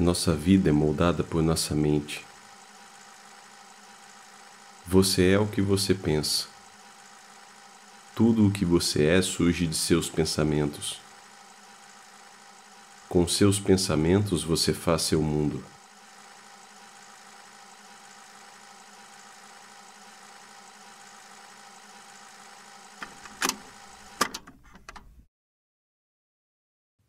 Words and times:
Nossa 0.00 0.34
vida 0.34 0.70
é 0.70 0.72
moldada 0.72 1.22
por 1.22 1.42
nossa 1.42 1.74
mente. 1.74 2.24
Você 4.86 5.32
é 5.32 5.38
o 5.38 5.46
que 5.46 5.60
você 5.60 5.94
pensa. 5.94 6.46
Tudo 8.14 8.46
o 8.46 8.50
que 8.50 8.64
você 8.64 9.04
é 9.04 9.20
surge 9.20 9.66
de 9.66 9.76
seus 9.76 10.08
pensamentos. 10.08 10.98
Com 13.10 13.28
seus 13.28 13.60
pensamentos 13.60 14.42
você 14.42 14.72
faz 14.72 15.02
seu 15.02 15.20
mundo. 15.20 15.62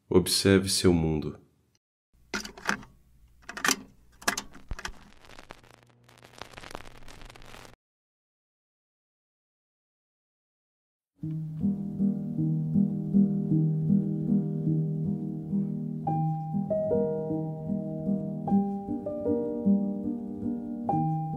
Observe 0.09 0.67
seu 0.67 0.93
mundo. 0.93 1.39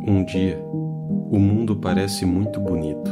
Um 0.06 0.22
dia, 0.22 0.62
o 0.62 1.38
mundo 1.38 1.76
parece 1.76 2.26
muito 2.26 2.60
bonito. 2.60 3.10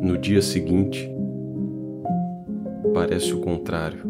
No 0.00 0.16
dia 0.16 0.40
seguinte, 0.40 1.14
parece 2.94 3.34
o 3.34 3.42
contrário. 3.42 4.06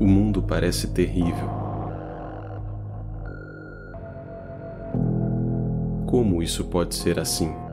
O 0.00 0.06
mundo 0.06 0.42
parece 0.42 0.94
terrível. 0.94 1.50
Como 6.06 6.42
isso 6.42 6.64
pode 6.64 6.94
ser 6.94 7.20
assim? 7.20 7.67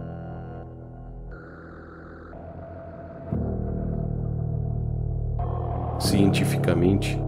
Cientificamente, 6.15 7.19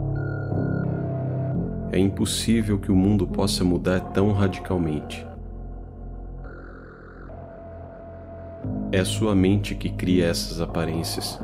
é 1.91 1.99
impossível 1.99 2.80
que 2.80 2.89
o 2.89 2.95
mundo 2.95 3.27
possa 3.27 3.61
mudar 3.61 3.99
tão 3.99 4.31
radicalmente. 4.31 5.27
É 8.89 9.03
sua 9.03 9.35
mente 9.35 9.75
que 9.75 9.89
cria 9.89 10.27
essas 10.27 10.61
aparências. 10.61 11.38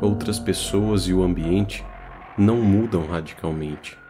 Outras 0.00 0.40
pessoas 0.40 1.02
e 1.02 1.14
o 1.14 1.22
ambiente 1.22 1.86
não 2.36 2.56
mudam 2.56 3.06
radicalmente. 3.06 4.01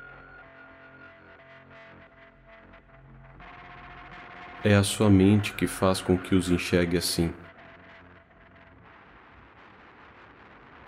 É 4.65 4.77
a 4.77 4.85
sua 4.85 5.11
mente 5.11 5.55
que 5.55 5.67
faz 5.67 6.01
com 6.01 6.17
que 6.17 6.37
os 6.37 6.49
enxergue 6.49 6.97
assim. 6.97 7.35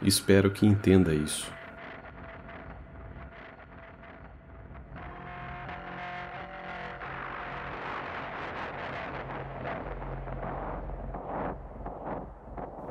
Espero 0.00 0.48
que 0.53 0.64
entenda 0.64 1.12
isso. 1.12 1.53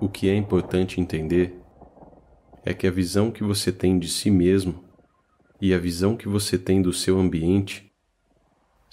O 0.02 0.09
que 0.09 0.28
é 0.28 0.35
importante 0.35 1.00
entender 1.00 1.62
é 2.66 2.74
que 2.74 2.85
a 2.85 2.91
visão 2.91 3.31
que 3.31 3.41
você 3.41 3.72
tem 3.72 3.97
de 3.97 4.09
si 4.09 4.29
mesmo 4.29 4.84
e 5.62 5.74
a 5.74 5.78
visão 5.78 6.18
que 6.18 6.28
você 6.28 6.58
tem 6.58 6.81
do 6.81 6.91
seu 6.91 7.18
ambiente 7.18 7.93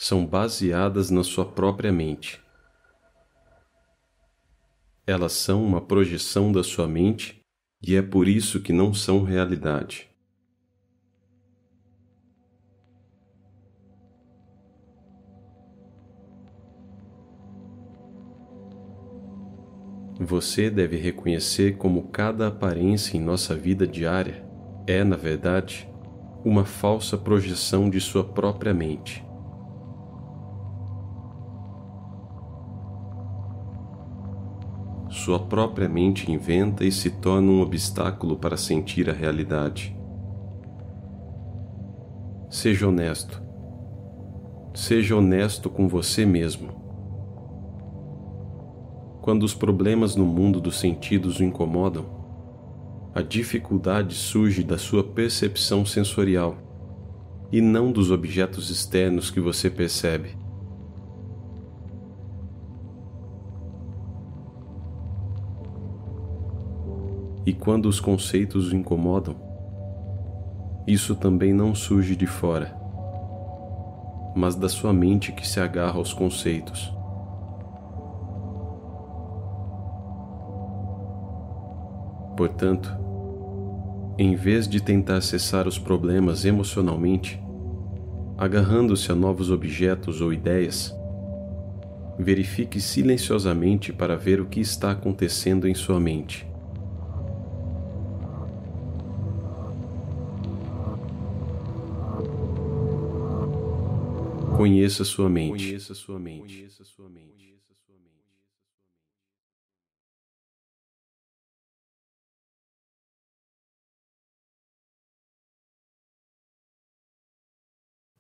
são 0.03 0.25
baseadas 0.25 1.11
na 1.11 1.22
sua 1.22 1.44
própria 1.44 1.93
mente. 1.93 2.41
Elas 5.06 5.33
são 5.33 5.62
uma 5.62 5.78
projeção 5.78 6.50
da 6.50 6.65
sua 6.65 6.88
mente 6.88 7.44
e 7.83 7.94
é 7.94 8.00
por 8.00 8.27
isso 8.27 8.62
que 8.62 8.72
não 8.72 8.94
são 8.94 9.22
realidade. 9.22 10.09
Você 20.19 20.71
deve 20.71 20.97
reconhecer 20.97 21.77
como 21.77 22.09
cada 22.09 22.47
aparência 22.47 23.19
em 23.19 23.21
nossa 23.21 23.55
vida 23.55 23.87
diária 23.87 24.49
é, 24.87 25.05
na 25.05 25.16
verdade, 25.16 25.87
uma 26.43 26.65
falsa 26.65 27.19
projeção 27.19 27.91
de 27.91 28.00
sua 28.00 28.25
própria 28.25 28.72
mente. 28.72 29.28
Sua 35.30 35.38
própria 35.38 35.88
mente 35.88 36.28
inventa 36.28 36.84
e 36.84 36.91
se 36.91 37.08
torna 37.08 37.52
um 37.52 37.60
obstáculo 37.60 38.36
para 38.36 38.56
sentir 38.56 39.08
a 39.08 39.12
realidade. 39.12 39.96
Seja 42.50 42.88
honesto. 42.88 43.41
Seja 44.74 45.14
honesto 45.14 45.70
com 45.70 45.86
você 45.86 46.26
mesmo. 46.26 46.70
Quando 49.22 49.44
os 49.44 49.54
problemas 49.54 50.16
no 50.16 50.24
mundo 50.24 50.60
dos 50.60 50.80
sentidos 50.80 51.38
o 51.38 51.44
incomodam, 51.44 52.06
a 53.14 53.22
dificuldade 53.22 54.16
surge 54.16 54.64
da 54.64 54.78
sua 54.78 55.04
percepção 55.04 55.86
sensorial 55.86 56.58
e 57.52 57.60
não 57.60 57.92
dos 57.92 58.10
objetos 58.10 58.68
externos 58.68 59.30
que 59.30 59.38
você 59.38 59.70
percebe. 59.70 60.40
E 67.47 67.53
quando 67.53 67.87
os 67.87 67.99
conceitos 67.99 68.73
o 68.73 68.77
incomodam, 68.77 69.34
isso 70.87 71.15
também 71.15 71.53
não 71.53 71.75
surge 71.75 72.17
de 72.17 72.27
fora, 72.27 72.77
mas 74.34 74.56
da 74.56 74.69
sua 74.69 74.93
mente 74.93 75.33
que 75.33 75.47
se 75.47 75.61
agarra 75.61 75.99
aos 75.99 76.12
conceitos. 76.12 76.93
Portanto, 82.37 82.91
em 84.19 84.34
vez 84.34 84.67
de 84.69 84.83
tentar 84.83 85.21
cessar 85.21 85.69
os 85.69 85.78
problemas 85.78 86.45
emocionalmente, 86.45 87.43
agarrando-se 88.37 89.12
a 89.12 89.15
novos 89.15 89.51
objetos 89.51 90.21
ou 90.21 90.33
ideias, 90.33 90.95
verifique 92.19 92.81
silenciosamente 92.81 93.93
para 93.93 94.17
ver 94.17 94.41
o 94.41 94.47
que 94.47 94.61
está 94.61 94.91
acontecendo 94.91 95.69
em 95.69 95.75
sua 95.75 96.01
mente. 96.01 96.50
Conheça 104.60 105.06
sua 105.06 105.26
mente. 105.26 105.69
Conheça 105.69 105.94
sua 105.94 106.19
mente. 106.19 106.69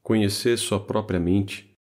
Conhecer 0.02 0.56
sua 0.56 0.82
própria 0.82 1.20
mente 1.20 1.76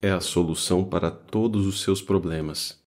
é 0.00 0.10
a 0.12 0.20
solução 0.20 0.88
para 0.88 1.10
todos 1.10 1.66
os 1.66 1.82
seus 1.82 2.00
problemas. 2.00 2.83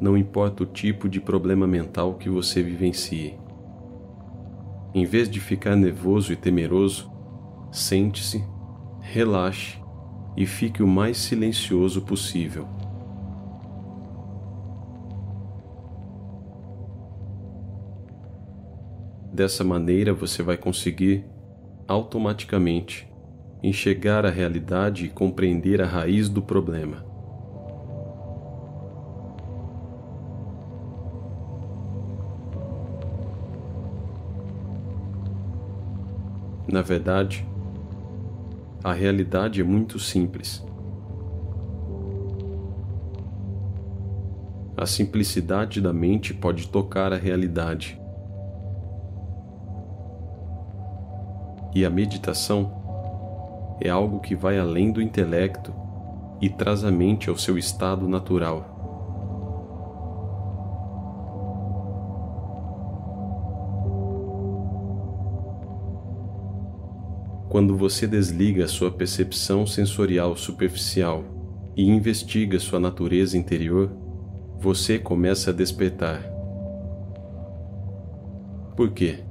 Não 0.00 0.16
importa 0.16 0.62
o 0.62 0.66
tipo 0.66 1.08
de 1.08 1.20
problema 1.20 1.66
mental 1.66 2.14
que 2.14 2.28
você 2.28 2.62
vivencie. 2.62 3.36
Em 4.94 5.04
vez 5.04 5.28
de 5.28 5.40
ficar 5.40 5.74
nervoso 5.74 6.32
e 6.32 6.36
temeroso, 6.36 7.10
sente-se 7.72 8.42
relaxe 9.00 9.78
e 10.36 10.46
fique 10.46 10.82
o 10.82 10.86
mais 10.86 11.16
silencioso 11.16 12.02
possível. 12.02 12.68
Dessa 19.32 19.64
maneira 19.64 20.12
você 20.12 20.42
vai 20.42 20.56
conseguir, 20.56 21.24
automaticamente, 21.86 23.08
enxergar 23.62 24.26
a 24.26 24.30
realidade 24.30 25.06
e 25.06 25.08
compreender 25.08 25.80
a 25.80 25.86
raiz 25.86 26.28
do 26.28 26.42
problema. 26.42 27.07
Na 36.78 36.82
verdade, 36.82 37.44
a 38.84 38.92
realidade 38.92 39.60
é 39.60 39.64
muito 39.64 39.98
simples. 39.98 40.64
A 44.76 44.86
simplicidade 44.86 45.80
da 45.80 45.92
mente 45.92 46.32
pode 46.32 46.68
tocar 46.68 47.12
a 47.12 47.16
realidade. 47.16 48.00
E 51.74 51.84
a 51.84 51.90
meditação 51.90 52.70
é 53.80 53.90
algo 53.90 54.20
que 54.20 54.36
vai 54.36 54.56
além 54.56 54.92
do 54.92 55.02
intelecto 55.02 55.74
e 56.40 56.48
traz 56.48 56.84
a 56.84 56.92
mente 56.92 57.28
ao 57.28 57.36
seu 57.36 57.58
estado 57.58 58.06
natural. 58.06 58.77
Quando 67.58 67.76
você 67.76 68.06
desliga 68.06 68.68
sua 68.68 68.88
percepção 68.88 69.66
sensorial 69.66 70.36
superficial 70.36 71.24
e 71.76 71.82
investiga 71.82 72.56
sua 72.60 72.78
natureza 72.78 73.36
interior, 73.36 73.90
você 74.60 74.96
começa 74.96 75.50
a 75.50 75.52
despertar. 75.52 76.22
Por 78.76 78.92
quê? 78.92 79.24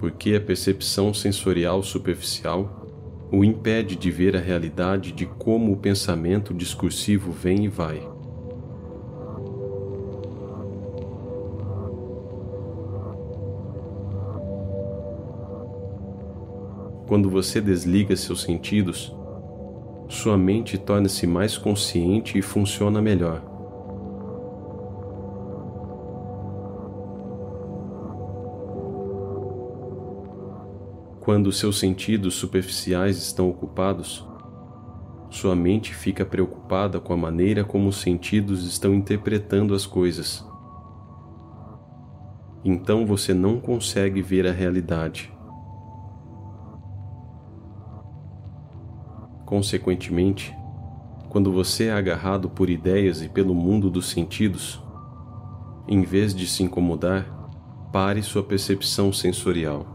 Porque 0.00 0.34
a 0.34 0.40
percepção 0.40 1.14
sensorial 1.14 1.80
superficial 1.84 2.88
o 3.30 3.44
impede 3.44 3.94
de 3.94 4.10
ver 4.10 4.36
a 4.36 4.40
realidade 4.40 5.12
de 5.12 5.26
como 5.26 5.70
o 5.70 5.76
pensamento 5.76 6.52
discursivo 6.52 7.30
vem 7.30 7.66
e 7.66 7.68
vai. 7.68 8.17
Quando 17.08 17.30
você 17.30 17.58
desliga 17.58 18.14
seus 18.14 18.42
sentidos, 18.42 19.16
sua 20.10 20.36
mente 20.36 20.76
torna-se 20.76 21.26
mais 21.26 21.56
consciente 21.56 22.36
e 22.36 22.42
funciona 22.42 23.00
melhor. 23.00 23.40
Quando 31.18 31.50
seus 31.50 31.78
sentidos 31.78 32.34
superficiais 32.34 33.16
estão 33.16 33.48
ocupados, 33.48 34.22
sua 35.30 35.56
mente 35.56 35.94
fica 35.94 36.26
preocupada 36.26 37.00
com 37.00 37.14
a 37.14 37.16
maneira 37.16 37.64
como 37.64 37.88
os 37.88 37.96
sentidos 37.96 38.66
estão 38.66 38.94
interpretando 38.94 39.74
as 39.74 39.86
coisas. 39.86 40.46
Então 42.62 43.06
você 43.06 43.32
não 43.32 43.58
consegue 43.58 44.20
ver 44.20 44.46
a 44.46 44.52
realidade. 44.52 45.37
Consequentemente, 49.48 50.54
quando 51.30 51.50
você 51.50 51.86
é 51.86 51.92
agarrado 51.92 52.50
por 52.50 52.68
ideias 52.68 53.22
e 53.22 53.30
pelo 53.30 53.54
mundo 53.54 53.88
dos 53.88 54.10
sentidos, 54.10 54.78
em 55.88 56.02
vez 56.02 56.34
de 56.34 56.46
se 56.46 56.62
incomodar, 56.62 57.24
pare 57.90 58.22
sua 58.22 58.42
percepção 58.42 59.10
sensorial 59.10 59.86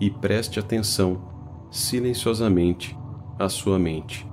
e 0.00 0.08
preste 0.08 0.60
atenção 0.60 1.20
silenciosamente 1.72 2.96
à 3.36 3.48
sua 3.48 3.80
mente. 3.80 4.24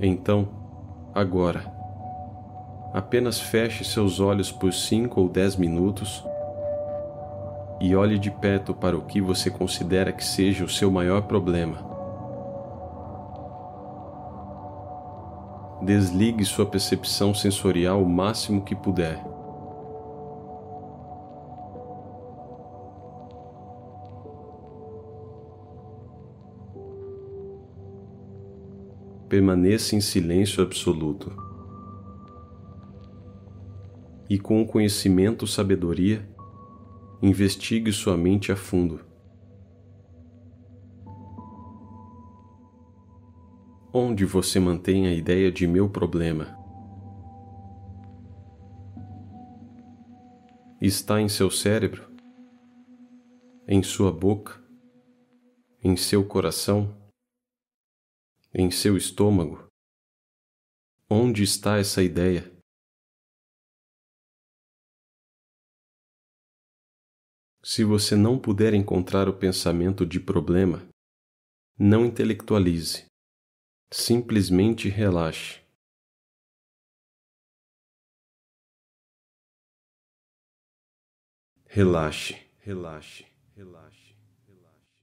Então, 0.00 0.48
agora, 1.14 1.79
apenas 2.92 3.40
feche 3.40 3.84
seus 3.84 4.18
olhos 4.18 4.50
por 4.50 4.72
cinco 4.72 5.20
ou 5.20 5.28
dez 5.28 5.56
minutos 5.56 6.24
e 7.80 7.94
olhe 7.94 8.18
de 8.18 8.30
perto 8.30 8.74
para 8.74 8.96
o 8.96 9.02
que 9.02 9.20
você 9.20 9.50
considera 9.50 10.12
que 10.12 10.24
seja 10.24 10.64
o 10.64 10.68
seu 10.68 10.90
maior 10.90 11.22
problema. 11.22 11.88
Desligue 15.82 16.44
sua 16.44 16.66
percepção 16.66 17.32
sensorial 17.32 18.02
o 18.02 18.08
máximo 18.08 18.62
que 18.62 18.74
puder. 18.74 19.18
Permaneça 29.26 29.94
em 29.94 30.00
silêncio 30.00 30.62
absoluto 30.62 31.49
e 34.30 34.38
com 34.38 34.62
o 34.62 34.66
conhecimento 34.66 35.44
sabedoria, 35.44 36.24
investigue 37.20 37.92
sua 37.92 38.16
mente 38.16 38.52
a 38.52 38.56
fundo. 38.56 39.04
Onde 43.92 44.24
você 44.24 44.60
mantém 44.60 45.08
a 45.08 45.12
ideia 45.12 45.50
de 45.50 45.66
meu 45.66 45.90
problema? 45.90 46.56
Está 50.80 51.20
em 51.20 51.28
seu 51.28 51.50
cérebro? 51.50 52.08
Em 53.66 53.82
sua 53.82 54.12
boca? 54.12 54.62
Em 55.82 55.96
seu 55.96 56.24
coração? 56.24 56.96
Em 58.54 58.70
seu 58.70 58.96
estômago? 58.96 59.66
Onde 61.10 61.42
está 61.42 61.78
essa 61.78 62.00
ideia? 62.00 62.59
Se 67.72 67.84
você 67.84 68.16
não 68.16 68.36
puder 68.36 68.74
encontrar 68.74 69.28
o 69.28 69.32
pensamento 69.32 70.04
de 70.04 70.18
problema, 70.18 70.84
não 71.78 72.04
intelectualize. 72.04 73.04
Simplesmente 73.92 74.88
relaxe. 74.88 75.60
Relaxe, 81.66 82.44
relaxe, 82.58 83.24
relaxe, 83.54 84.16
relaxe. 84.48 84.96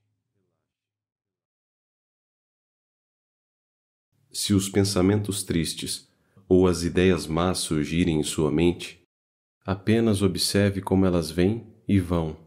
Se 4.29 4.53
os 4.53 4.67
pensamentos 4.67 5.41
tristes 5.41 6.11
ou 6.49 6.67
as 6.67 6.83
ideias 6.83 7.27
más 7.27 7.59
surgirem 7.59 8.19
em 8.19 8.23
sua 8.23 8.51
mente, 8.51 9.01
apenas 9.61 10.21
observe 10.21 10.81
como 10.81 11.05
elas 11.05 11.31
vêm 11.31 11.73
e 11.87 11.97
vão 11.97 12.45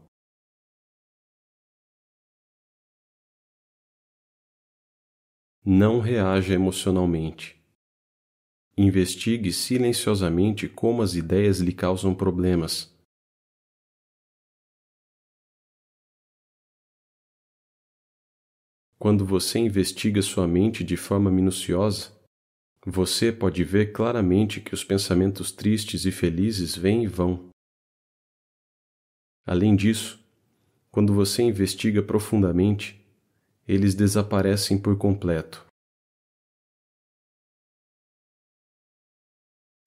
Não 5.63 5.99
reaja 5.99 6.55
emocionalmente. 6.55 7.63
Investigue 8.75 9.53
silenciosamente 9.53 10.67
como 10.67 11.03
as 11.03 11.13
ideias 11.13 11.59
lhe 11.59 11.71
causam 11.71 12.15
problemas. 12.15 12.91
Quando 18.97 19.23
você 19.23 19.59
investiga 19.59 20.21
sua 20.23 20.47
mente 20.47 20.83
de 20.83 20.97
forma 20.97 21.29
minuciosa, 21.29 22.11
você 22.83 23.31
pode 23.31 23.63
ver 23.63 23.91
claramente 23.91 24.61
que 24.61 24.73
os 24.73 24.83
pensamentos 24.83 25.51
tristes 25.51 26.05
e 26.05 26.11
felizes 26.11 26.75
vêm 26.75 27.03
e 27.03 27.07
vão. 27.07 27.49
Além 29.45 29.75
disso, 29.75 30.23
quando 30.89 31.13
você 31.13 31.43
investiga 31.43 32.01
profundamente, 32.01 33.00
eles 33.73 33.95
desaparecem 33.95 34.77
por 34.77 34.97
completo. 34.97 35.65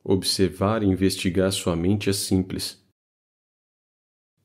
Observar 0.03 0.83
e 0.83 0.87
investigar 0.87 1.53
sua 1.53 1.77
mente 1.77 2.09
é 2.09 2.13
simples. 2.15 2.83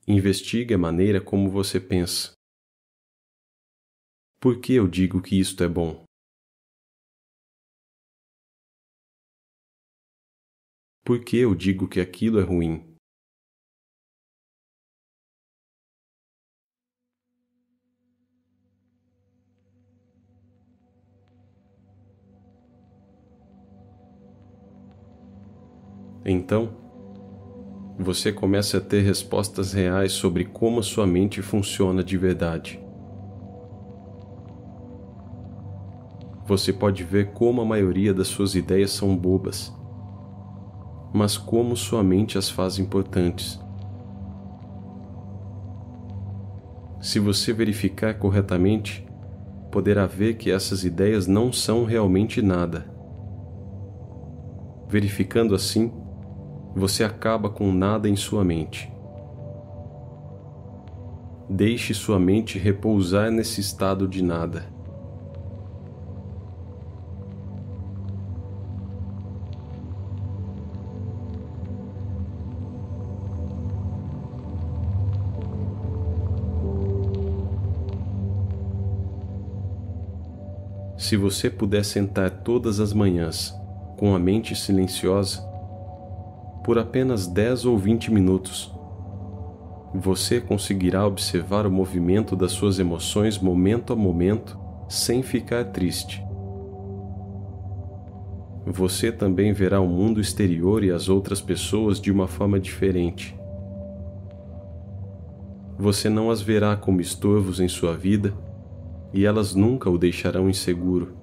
Investigue 0.05 0.73
a 0.73 0.77
maneira 0.77 1.23
como 1.23 1.49
você 1.49 1.79
pensa. 1.79 2.33
Por 4.41 4.59
que 4.59 4.73
eu 4.73 4.89
digo 4.89 5.21
que 5.21 5.39
isto 5.39 5.63
é 5.63 5.69
bom? 5.69 6.03
Por 11.05 11.23
que 11.23 11.37
eu 11.37 11.55
digo 11.55 11.87
que 11.87 12.01
aquilo 12.01 12.41
é 12.41 12.43
ruim? 12.43 12.88
Então, 26.31 26.69
você 27.97 28.31
começa 28.31 28.77
a 28.77 28.81
ter 28.81 29.01
respostas 29.01 29.73
reais 29.73 30.11
sobre 30.11 30.45
como 30.45 30.83
sua 30.83 31.07
mente 31.07 31.41
funciona 31.41 32.03
de 32.03 32.15
verdade. 32.19 32.79
Você 36.45 36.71
pode 36.71 37.03
ver 37.03 37.31
como 37.31 37.61
a 37.61 37.65
maioria 37.65 38.13
das 38.13 38.27
suas 38.27 38.53
ideias 38.53 38.91
são 38.91 39.17
bobas, 39.17 39.75
mas 41.11 41.35
como 41.35 41.75
sua 41.75 42.03
mente 42.03 42.37
as 42.37 42.47
faz 42.47 42.77
importantes. 42.77 43.59
Se 47.01 47.17
você 47.17 47.51
verificar 47.51 48.19
corretamente, 48.19 49.03
poderá 49.71 50.05
ver 50.05 50.35
que 50.35 50.51
essas 50.51 50.83
ideias 50.83 51.25
não 51.25 51.51
são 51.51 51.85
realmente 51.85 52.39
nada. 52.39 52.85
Verificando 54.87 55.55
assim, 55.55 55.91
você 56.75 57.03
acaba 57.03 57.49
com 57.49 57.71
nada 57.71 58.07
em 58.07 58.15
sua 58.15 58.43
mente. 58.43 58.91
Deixe 61.49 61.93
sua 61.93 62.19
mente 62.19 62.59
repousar 62.59 63.31
nesse 63.31 63.59
estado 63.59 64.07
de 64.07 64.23
nada. 64.23 64.65
Se 80.97 81.17
você 81.17 81.49
puder 81.49 81.83
sentar 81.83 82.29
todas 82.29 82.79
as 82.79 82.93
manhãs 82.93 83.51
com 83.97 84.13
a 84.13 84.19
mente 84.19 84.55
silenciosa, 84.55 85.48
por 86.69 86.77
apenas 86.77 87.25
10 87.25 87.65
ou 87.65 87.79
20 87.79 88.13
minutos. 88.13 88.71
Você 89.91 90.39
conseguirá 90.39 91.03
observar 91.03 91.65
o 91.65 91.71
movimento 91.71 92.35
das 92.35 92.51
suas 92.51 92.77
emoções 92.77 93.39
momento 93.39 93.91
a 93.91 93.95
momento 93.95 94.55
sem 94.87 95.23
ficar 95.23 95.65
triste. 95.71 96.23
Você 98.67 99.11
também 99.11 99.51
verá 99.51 99.81
o 99.81 99.87
mundo 99.87 100.21
exterior 100.21 100.83
e 100.83 100.91
as 100.91 101.09
outras 101.09 101.41
pessoas 101.41 101.99
de 101.99 102.11
uma 102.11 102.27
forma 102.27 102.59
diferente. 102.59 103.35
Você 105.75 106.07
não 106.07 106.29
as 106.29 106.39
verá 106.39 106.75
como 106.75 107.01
estorvos 107.01 107.59
em 107.59 107.67
sua 107.67 107.97
vida 107.97 108.31
e 109.11 109.25
elas 109.25 109.55
nunca 109.55 109.89
o 109.89 109.97
deixarão 109.97 110.47
inseguro. 110.47 111.17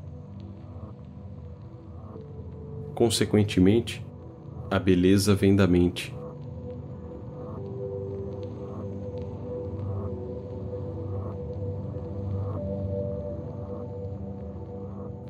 Consequentemente, 2.97 4.05
a 4.71 4.79
beleza 4.79 5.35
vem 5.35 5.55
da 5.55 5.67
mente. 5.67 6.15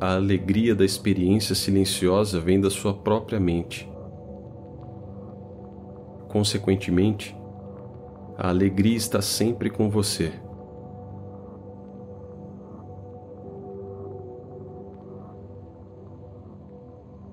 A 0.00 0.14
alegria 0.14 0.74
da 0.74 0.84
experiência 0.84 1.54
silenciosa 1.54 2.38
vem 2.38 2.60
da 2.60 2.70
sua 2.70 2.94
própria 2.94 3.40
mente. 3.40 3.90
Consequentemente, 6.28 7.36
a 8.36 8.48
alegria 8.48 8.96
está 8.96 9.22
sempre 9.22 9.70
com 9.70 9.88
você. 9.88 10.32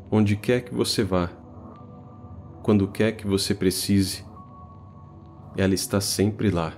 Onde 0.10 0.38
quer 0.38 0.62
que 0.62 0.74
você 0.74 1.04
vá, 1.04 1.43
quando 2.64 2.88
quer 2.88 3.12
que 3.12 3.28
você 3.28 3.54
precise, 3.54 4.24
ela 5.58 5.74
está 5.74 6.00
sempre 6.00 6.50
lá. 6.50 6.74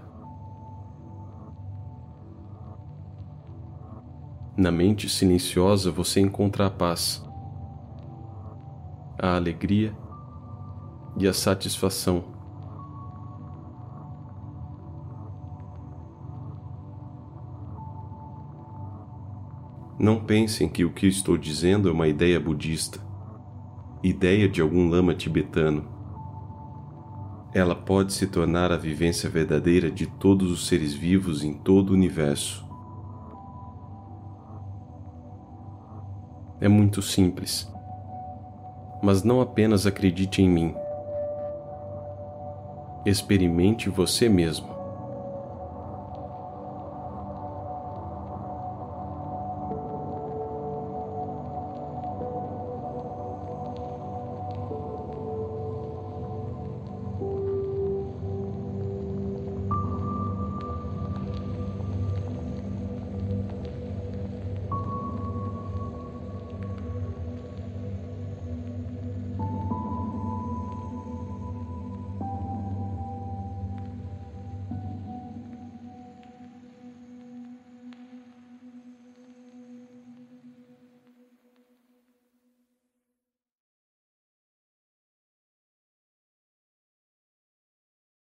Na 4.58 4.72
mente 4.72 5.08
silenciosa 5.08 5.92
você 5.92 6.20
encontra 6.20 6.66
a 6.66 6.72
paz, 6.72 7.24
a 9.20 9.36
alegria 9.36 9.96
e 11.18 11.28
a 11.28 11.34
satisfação. 11.34 12.34
Não 20.00 20.20
pensem 20.26 20.68
que 20.68 20.84
o 20.84 20.92
que 20.92 21.06
estou 21.06 21.38
dizendo 21.38 21.88
é 21.88 21.92
uma 21.92 22.08
ideia 22.08 22.40
budista 22.40 23.06
ideia 24.08 24.48
de 24.48 24.62
algum 24.62 24.88
lama 24.88 25.16
tibetano. 25.16 25.84
Ela 27.52 27.74
pode 27.74 28.14
se 28.14 28.28
tornar 28.28 28.72
a 28.72 28.78
vivência 28.78 29.28
verdadeira 29.28 29.90
de 29.90 30.06
todos 30.06 30.52
os 30.52 30.68
seres 30.68 30.94
vivos 30.94 31.44
em 31.44 31.54
todo 31.54 31.90
o 31.90 31.94
universo. 31.94 32.64
É 36.62 36.68
muito 36.68 37.02
simples. 37.02 37.68
Mas 39.02 39.24
não 39.24 39.42
apenas 39.42 39.88
acredite 39.88 40.40
em 40.40 40.50
mim. 40.50 40.76
Experimente 43.08 43.90
você 43.90 44.30
mesmo. 44.30 44.75